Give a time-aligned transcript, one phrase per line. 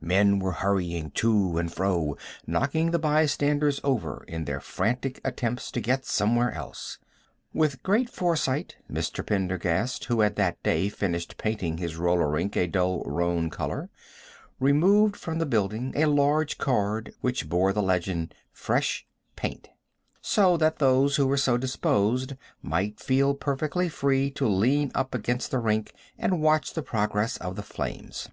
[0.00, 5.80] Men were hurrying to and fro, knocking the bystanders over in their frantic attempts to
[5.80, 6.98] get somewhere else.
[7.52, 9.26] With great foresight, Mr.
[9.26, 13.90] Pendergast, who had that day finished painting his roller rink a dull roan color,
[14.60, 19.70] removed from the building the large card which bore the legend: FRESH PAINT!
[20.22, 25.50] so that those who were so disposed might feel perfectly free to lean up against
[25.50, 28.28] the rink and watch the progress of the flames.